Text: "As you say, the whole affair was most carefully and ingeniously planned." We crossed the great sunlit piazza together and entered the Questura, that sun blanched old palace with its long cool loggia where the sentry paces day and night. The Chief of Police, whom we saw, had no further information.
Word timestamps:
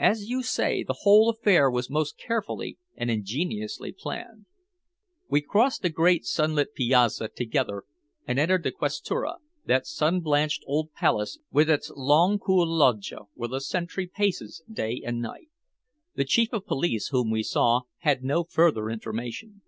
"As 0.00 0.28
you 0.28 0.42
say, 0.42 0.82
the 0.82 1.02
whole 1.06 1.28
affair 1.30 1.70
was 1.70 1.88
most 1.88 2.18
carefully 2.18 2.78
and 2.96 3.12
ingeniously 3.12 3.92
planned." 3.92 4.46
We 5.28 5.40
crossed 5.40 5.82
the 5.82 5.88
great 5.88 6.24
sunlit 6.26 6.74
piazza 6.74 7.28
together 7.28 7.84
and 8.26 8.40
entered 8.40 8.64
the 8.64 8.72
Questura, 8.72 9.36
that 9.66 9.86
sun 9.86 10.18
blanched 10.18 10.64
old 10.66 10.92
palace 10.94 11.38
with 11.52 11.70
its 11.70 11.92
long 11.94 12.40
cool 12.40 12.66
loggia 12.66 13.26
where 13.34 13.50
the 13.50 13.60
sentry 13.60 14.08
paces 14.08 14.64
day 14.68 15.00
and 15.06 15.20
night. 15.22 15.48
The 16.16 16.24
Chief 16.24 16.52
of 16.52 16.66
Police, 16.66 17.10
whom 17.10 17.30
we 17.30 17.44
saw, 17.44 17.82
had 17.98 18.24
no 18.24 18.42
further 18.42 18.90
information. 18.90 19.62